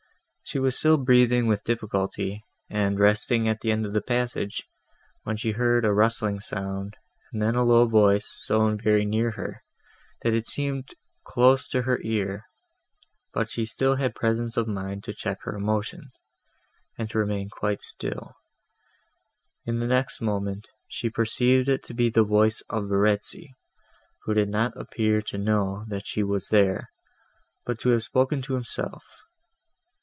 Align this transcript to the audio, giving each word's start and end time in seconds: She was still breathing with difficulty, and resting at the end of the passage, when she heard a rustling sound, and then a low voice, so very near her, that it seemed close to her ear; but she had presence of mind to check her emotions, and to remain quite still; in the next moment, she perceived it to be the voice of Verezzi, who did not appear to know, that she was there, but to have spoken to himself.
She 0.43 0.59
was 0.59 0.77
still 0.77 0.97
breathing 0.97 1.47
with 1.47 1.63
difficulty, 1.63 2.43
and 2.69 2.99
resting 2.99 3.47
at 3.47 3.61
the 3.61 3.71
end 3.71 3.85
of 3.85 3.93
the 3.93 4.01
passage, 4.01 4.67
when 5.23 5.37
she 5.37 5.51
heard 5.53 5.85
a 5.85 5.93
rustling 5.93 6.41
sound, 6.41 6.97
and 7.31 7.41
then 7.41 7.55
a 7.55 7.63
low 7.63 7.87
voice, 7.87 8.27
so 8.27 8.75
very 8.75 9.05
near 9.05 9.31
her, 9.31 9.63
that 10.23 10.33
it 10.33 10.47
seemed 10.47 10.89
close 11.23 11.69
to 11.69 11.83
her 11.83 12.01
ear; 12.03 12.43
but 13.31 13.49
she 13.49 13.65
had 13.97 14.13
presence 14.13 14.57
of 14.57 14.67
mind 14.67 15.05
to 15.05 15.13
check 15.13 15.41
her 15.43 15.55
emotions, 15.55 16.11
and 16.97 17.09
to 17.11 17.19
remain 17.19 17.47
quite 17.47 17.81
still; 17.81 18.33
in 19.65 19.79
the 19.79 19.87
next 19.87 20.19
moment, 20.19 20.67
she 20.89 21.09
perceived 21.09 21.69
it 21.69 21.81
to 21.83 21.93
be 21.93 22.09
the 22.09 22.23
voice 22.25 22.61
of 22.69 22.89
Verezzi, 22.89 23.55
who 24.23 24.33
did 24.33 24.49
not 24.49 24.75
appear 24.75 25.21
to 25.21 25.37
know, 25.37 25.85
that 25.87 26.05
she 26.05 26.23
was 26.23 26.49
there, 26.49 26.91
but 27.65 27.79
to 27.79 27.91
have 27.91 28.03
spoken 28.03 28.41
to 28.41 28.55
himself. 28.55 29.05